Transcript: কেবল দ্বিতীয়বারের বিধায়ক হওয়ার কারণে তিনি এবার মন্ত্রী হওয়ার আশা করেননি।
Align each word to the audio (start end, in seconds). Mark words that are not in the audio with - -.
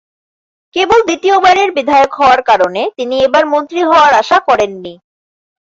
কেবল 0.75 0.99
দ্বিতীয়বারের 1.07 1.69
বিধায়ক 1.71 2.11
হওয়ার 2.13 2.41
কারণে 2.43 2.81
তিনি 2.97 3.15
এবার 3.19 3.43
মন্ত্রী 3.53 3.81
হওয়ার 3.83 4.13
আশা 4.13 4.37
করেননি। 4.47 4.93